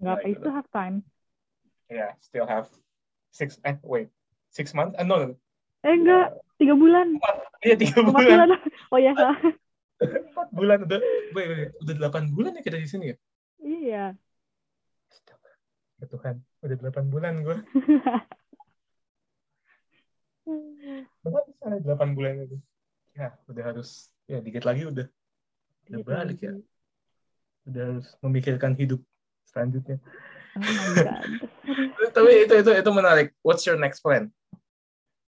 [0.03, 0.97] nggak apa itu have time.
[1.87, 2.69] Yeah still have
[3.31, 4.11] six eh wait.
[4.53, 5.33] Six months eh no,
[5.81, 7.17] eh enggak tiga bulan.
[7.65, 8.27] Iya tiga bulan.
[8.27, 8.49] bulan.
[8.93, 9.15] Oh ya
[10.03, 10.99] empat bulan udah.
[11.33, 13.17] Wait, wait, udah delapan bulan ya kita di sini ya?
[13.63, 14.05] Iya.
[16.03, 17.57] Ya Tuhan, udah 8 bulan gue.
[21.23, 22.59] Benar sana 8 bulan itu.
[23.13, 25.07] Ya, udah harus ya dikit lagi udah
[25.89, 26.53] udah Dikit balik ya.
[26.57, 26.65] lagi.
[27.69, 29.01] Udah harus memikirkan hidup
[29.49, 29.99] selanjutnya.
[30.57, 30.63] Oh.
[32.17, 33.33] Tapi itu itu itu menarik.
[33.45, 34.29] What's your next plan?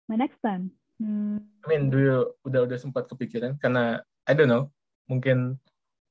[0.08, 0.68] My next plan.
[1.00, 4.68] Hmm, I mean, do you udah udah sempat kepikiran karena I don't know,
[5.08, 5.56] mungkin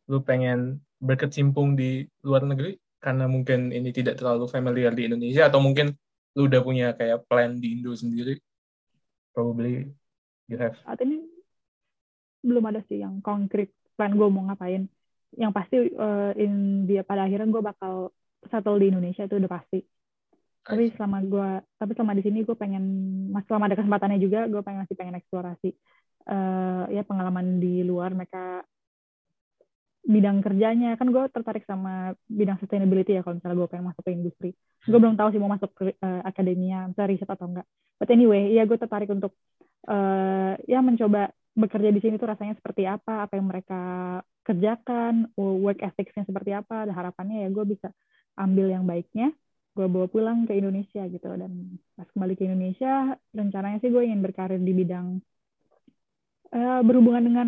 [0.09, 5.61] lu pengen berkecimpung di luar negeri karena mungkin ini tidak terlalu familiar di Indonesia atau
[5.61, 5.93] mungkin
[6.33, 8.41] lu udah punya kayak plan di Indo sendiri.
[9.31, 9.93] Probably
[10.49, 10.75] you have.
[10.83, 11.18] saat ini
[12.39, 14.87] belum ada sih yang konkret plan gue mau ngapain.
[15.35, 18.15] Yang pasti eh, in dia pada akhirnya gue bakal
[18.47, 19.79] settle di Indonesia itu udah pasti.
[20.63, 21.49] Tapi selama gue,
[21.81, 22.83] tapi selama di sini gue pengen,
[23.33, 25.69] mas selama ada kesempatannya juga, gue pengen masih pengen eksplorasi.
[26.29, 28.61] Eh ya pengalaman di luar mereka
[30.05, 30.95] bidang kerjanya.
[30.95, 34.49] Kan gue tertarik sama bidang sustainability ya kalau misalnya gue pengen masuk ke industri.
[34.85, 37.67] Gue belum tahu sih mau masuk ke eh, akademia misalnya riset atau enggak.
[37.99, 39.33] But anyway ya gue tertarik untuk
[39.89, 43.81] eh ya mencoba bekerja di sini tuh rasanya seperti apa apa yang mereka
[44.47, 47.91] kerjakan work ethics-nya seperti apa ada harapannya ya gue bisa
[48.39, 49.35] ambil yang baiknya
[49.77, 51.27] gue bawa pulang ke Indonesia gitu.
[51.35, 55.21] Dan pas kembali ke Indonesia rencananya sih gue ingin berkarir di bidang
[56.51, 57.47] eh, berhubungan dengan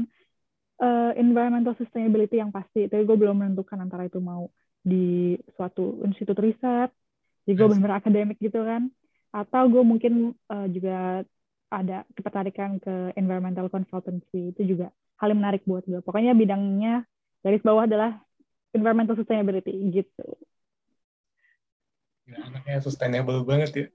[0.80, 2.88] eh, environmental sustainability yang pasti.
[2.88, 4.48] Tapi gue belum menentukan antara itu mau
[4.82, 6.90] di suatu institut riset
[7.46, 7.78] jadi gue Yes.
[7.78, 8.88] benar akademik gitu kan.
[9.34, 11.26] Atau gue mungkin eh, juga
[11.72, 14.92] ada ketertarikan ke environmental consultancy itu juga
[15.24, 17.08] hal yang menarik buat gue pokoknya bidangnya
[17.42, 18.20] garis bawah adalah
[18.76, 20.28] environmental sustainability gitu
[22.32, 23.88] Gila, anaknya sustainable banget ya.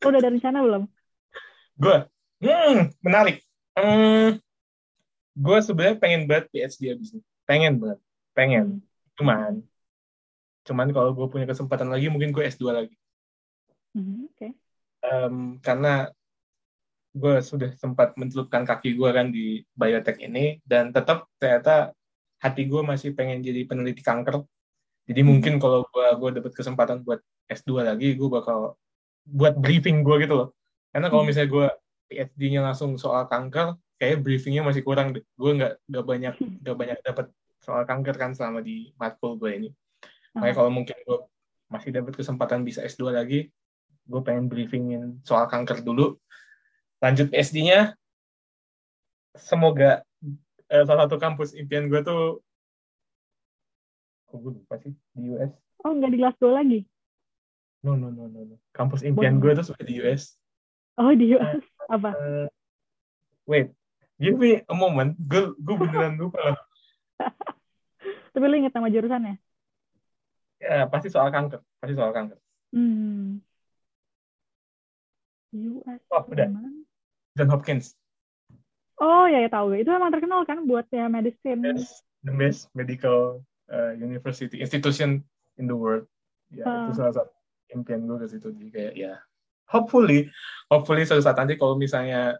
[0.00, 0.84] Lo udah ada rencana belum?
[1.76, 1.96] Gue,
[2.40, 3.42] hmm, menarik.
[3.74, 4.38] Hmm,
[5.34, 7.24] gue sebenarnya pengen banget PhD abis ini.
[7.44, 7.98] Pengen banget,
[8.32, 8.64] pengen.
[8.64, 8.80] Hmm.
[9.18, 9.52] Cuman,
[10.62, 12.94] cuman kalau gue punya kesempatan lagi, mungkin gue S2 lagi.
[13.92, 14.48] Mhm, Oke.
[15.02, 16.08] Em, karena
[17.12, 21.92] gue sudah sempat mencelupkan kaki gue kan di biotech ini, dan tetap ternyata
[22.40, 24.42] hati gue masih pengen jadi peneliti kanker.
[25.06, 28.74] Jadi mungkin kalau gue gue dapat kesempatan buat S2 lagi, gue bakal
[29.22, 30.48] buat briefing gue gitu loh.
[30.90, 31.30] Karena kalau Hmm.
[31.30, 31.66] misalnya gue
[32.12, 35.12] PhD-nya langsung soal kanker, kayak briefingnya masih kurang.
[35.14, 35.24] deh.
[35.36, 37.26] Gue nggak nggak banyak nggak banyak dapat
[37.62, 39.68] soal kanker kan selama di matkul gue ini.
[40.34, 40.56] Makanya Ah.
[40.64, 41.18] kalau mungkin gue
[41.68, 43.48] masih dapat kesempatan bisa S2 lagi,
[44.02, 46.16] gue pengen briefingin soal kanker dulu.
[47.02, 47.98] Lanjut PhD-nya,
[49.34, 50.06] semoga
[50.70, 52.38] eh, salah satu kampus impian gue tuh,
[54.30, 55.50] kok gue lupa sih, di US.
[55.82, 56.86] Oh, nggak di Glasgow lagi?
[57.82, 58.54] No, no, no, no.
[58.54, 58.56] no.
[58.70, 60.38] Kampus impian gue tuh sudah di US.
[60.94, 61.58] Oh, di US.
[61.90, 62.14] Apa?
[62.14, 62.46] Eh,
[63.50, 63.74] wait,
[64.22, 65.18] give me a moment.
[65.18, 66.38] Gue gue beneran lupa.
[68.32, 69.42] Tapi lu inget nama jurusannya?
[70.62, 71.58] Ya, pasti soal kanker.
[71.82, 72.38] Pasti soal kanker.
[72.70, 73.42] Hmm.
[75.50, 76.00] US.
[76.14, 76.48] Oh, udah.
[77.34, 77.96] John Hopkins.
[79.00, 79.74] Oh, ya, ya tahu.
[79.74, 81.62] Itu emang terkenal kan buat ya medicine.
[81.64, 85.26] best the best medical uh, university institution
[85.58, 86.06] in the world.
[86.52, 86.86] Ya Ah.
[86.86, 87.32] itu salah satu
[87.72, 88.52] impian gue ke situ.
[88.52, 89.12] Jadi kayak ya
[89.72, 90.28] hopefully
[90.68, 92.36] hopefully suatu saat nanti kalau misalnya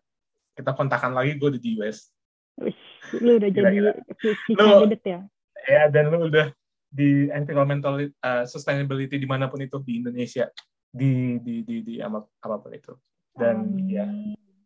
[0.52, 2.12] kita kontakan lagi gue di US
[2.61, 2.76] Wih,
[3.24, 5.24] lu udah jadi Lu- ya?
[5.64, 6.52] ya dan lu udah
[6.92, 10.52] di environmental uh, sustainability di mana pun itu di Indonesia
[10.92, 12.92] di di di di apa apa pun itu
[13.33, 13.88] dan Amin.
[13.88, 14.05] ya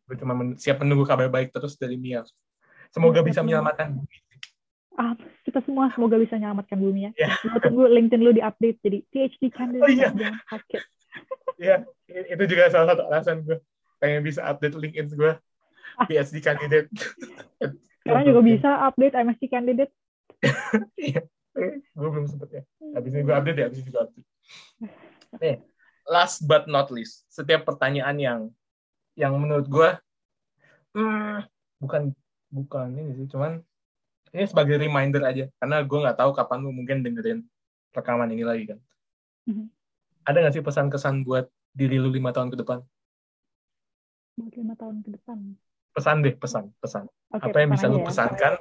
[0.07, 2.23] gue cuma men- siap menunggu kabar baik terus dari Mia
[2.89, 4.17] semoga Ya, bisa menyelamatkan bumi.
[4.97, 5.13] Ah,
[5.45, 7.13] kita semua semoga bisa menyelamatkan bumi ya.
[7.45, 9.85] Lu tunggu LinkedIn lu di-update jadi PhD candidate.
[9.85, 10.09] Oh, iya.
[10.09, 10.83] Jangan sakit.
[11.59, 13.59] ya i- itu juga salah satu alasan gue
[13.97, 15.33] pengen bisa update LinkedIn gue
[16.03, 16.89] PhD candidate
[18.01, 19.93] Sekarang juga bisa update MSc candidate.
[20.97, 21.23] Iya,
[21.93, 22.63] gue belum sempet ya.
[22.93, 24.27] Habis ini gue update ya, habis ini gue update.
[25.37, 25.57] Nih,
[26.05, 28.41] last but not least, setiap pertanyaan yang
[29.17, 29.89] yang menurut gue
[30.95, 31.43] hmm,
[31.81, 32.13] bukan
[32.53, 33.59] bukan ini sih, cuman
[34.37, 37.41] ini sebagai reminder aja, karena gue nggak tahu kapan lu mungkin dengerin
[37.97, 38.79] rekaman ini lagi kan.
[39.49, 39.67] Mhm.
[40.29, 42.85] Ada nggak sih pesan-kesan buat diri lu lima tahun ke depan?
[44.37, 45.39] Buat lima tahun ke depan.
[45.97, 47.09] Pesan deh, pesan, pesan.
[47.33, 48.07] Oke, Apa yang pesan bisa lu ya.
[48.13, 48.55] pesankan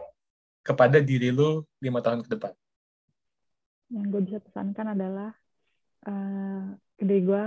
[0.63, 2.53] kepada diri lu lima tahun ke depan?
[3.93, 5.29] yang gue bisa pesankan adalah
[6.09, 6.63] eh
[6.97, 7.43] ke diri gue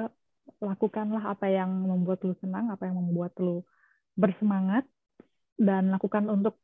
[0.58, 3.62] lakukanlah apa yang membuat lu senang, apa yang membuat lu
[4.18, 4.82] bersemangat
[5.54, 6.58] dan lakukan untuk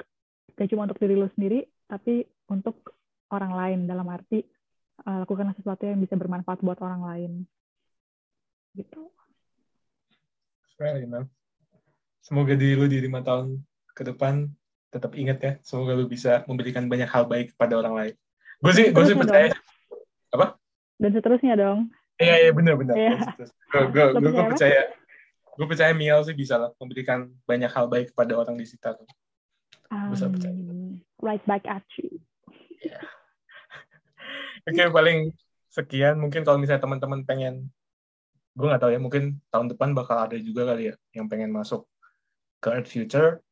[0.54, 2.94] gak cuma untuk diri lu sendiri, tapi untuk
[3.30, 4.42] orang lain dalam arti
[5.06, 7.32] eh, lakukanlah sesuatu yang bisa bermanfaat buat orang lain.
[8.74, 9.10] Gitu.
[10.74, 11.30] Fair enough.
[12.18, 13.62] Semoga diri lu di lima tahun
[13.94, 14.50] ke depan
[14.90, 15.52] tetap ingat ya.
[15.62, 18.14] Semoga lu bisa memberikan banyak hal baik kepada orang lain.
[18.58, 19.54] Gue sih, gue sih percaya.
[20.98, 21.90] Dan seterusnya dong.
[22.18, 22.94] Iya iya benar benar.
[22.94, 23.18] Iya.
[23.90, 24.82] Gue gue percaya
[25.54, 28.98] gue percaya Miel sih bisa lah memberikan banyak hal baik kepada orang di sekitar.
[29.90, 30.54] Um, bisa percaya.
[31.22, 32.22] Right back at you.
[32.82, 33.02] Yeah.
[34.64, 35.18] Oke okay, paling
[35.74, 37.54] sekian mungkin kalau misalnya teman-teman pengen
[38.54, 41.90] gue nggak tahu ya mungkin tahun depan bakal ada juga kali ya yang pengen masuk
[42.62, 43.42] ke Earth Future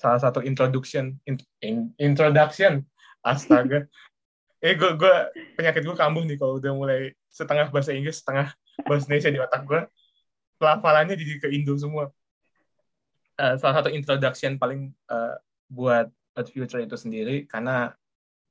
[0.00, 2.80] salah satu introduction in, in, introduction
[3.20, 3.84] astaga
[4.66, 5.14] eh gue gue
[5.54, 8.50] penyakit gue kambuh nih kalau udah mulai setengah bahasa Inggris setengah
[8.82, 9.80] bahasa Indonesia di otak gue
[10.58, 12.10] pelafalannya jadi ke Indo semua.
[13.36, 15.36] Uh, salah satu introduction paling uh,
[15.68, 17.92] buat Earth Future itu sendiri karena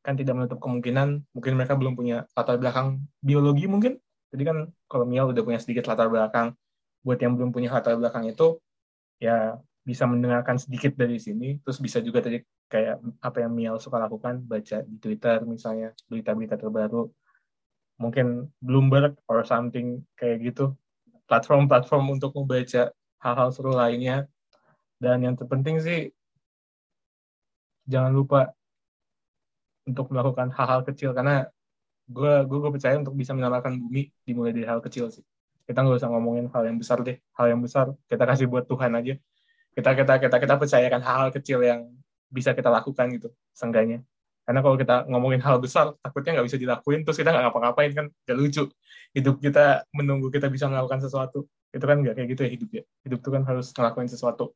[0.05, 3.97] kan tidak menutup kemungkinan mungkin mereka belum punya latar belakang biologi mungkin.
[4.29, 6.53] Jadi kan kalau Mial udah punya sedikit latar belakang
[7.01, 8.61] buat yang belum punya latar belakang itu
[9.17, 14.01] ya bisa mendengarkan sedikit dari sini, terus bisa juga tadi kayak apa yang Mial suka
[14.01, 17.05] lakukan, baca di Twitter misalnya, berita-berita terbaru,
[18.01, 20.73] mungkin Bloomberg or something kayak gitu,
[21.29, 22.89] platform-platform untuk membaca
[23.21, 24.25] hal-hal seru lainnya.
[24.97, 26.09] Dan yang terpenting sih,
[27.85, 28.49] jangan lupa
[29.85, 31.45] untuk melakukan hal-hal kecil, karena
[32.09, 35.21] gue gue percaya untuk bisa menyelamatkan bumi dimulai dari hal kecil sih.
[35.69, 38.97] Kita nggak usah ngomongin hal yang besar deh, hal yang besar kita kasih buat Tuhan
[38.97, 39.13] aja
[39.75, 41.91] kita kita kita kita percayakan hal-hal kecil yang
[42.31, 44.01] bisa kita lakukan gitu seenggaknya.
[44.45, 48.05] Karena kalau kita ngomongin hal besar takutnya nggak bisa dilakuin terus kita nggak ngapa-ngapain kan
[48.23, 48.63] gak lucu.
[49.11, 51.43] Hidup kita menunggu kita bisa melakukan sesuatu
[51.75, 52.83] itu kan nggak kayak gitu ya hidup ya.
[53.03, 54.55] Hidup itu kan harus ngelakuin sesuatu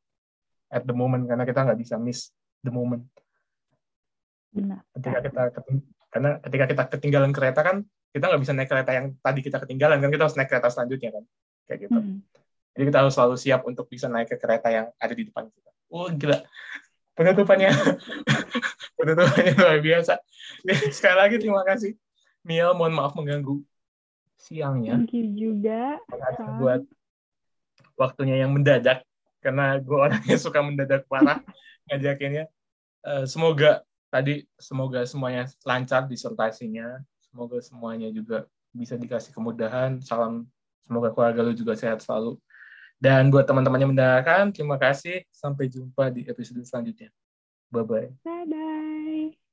[0.72, 2.32] at the moment karena kita nggak bisa miss
[2.64, 3.04] the moment.
[4.50, 4.82] Benar.
[4.98, 5.42] ketika kita
[6.10, 10.02] karena ketika kita ketinggalan kereta kan kita nggak bisa naik kereta yang tadi kita ketinggalan
[10.02, 11.24] kan kita harus naik kereta selanjutnya kan
[11.70, 12.00] kayak gitu.
[12.02, 12.18] Mm.
[12.74, 15.72] Jadi kita harus selalu siap untuk bisa naik ke kereta yang ada di depan kita.
[15.90, 16.40] Oh gila.
[17.18, 17.72] Penutupannya
[18.98, 20.22] penutupannya luar biasa.
[20.94, 21.98] Sekali lagi terima kasih.
[22.48, 23.60] Mia, mohon maaf mengganggu
[24.40, 24.96] siangnya.
[24.96, 26.00] Thank you juga.
[26.58, 26.88] buat
[28.00, 29.04] waktunya yang mendadak.
[29.44, 31.44] Karena gue orangnya suka mendadak parah
[31.92, 32.48] ngajakinnya.
[33.04, 37.04] Uh, semoga tadi semoga semuanya lancar disertasinya.
[37.20, 40.00] Semoga semuanya juga bisa dikasih kemudahan.
[40.00, 40.48] Salam
[40.84, 42.40] semoga keluarga lu juga sehat selalu.
[43.00, 45.24] Dan buat teman-teman yang mendengarkan, terima kasih.
[45.32, 47.10] Sampai jumpa di episode selanjutnya.
[47.72, 48.12] Bye-bye.
[48.28, 49.49] Bye-bye.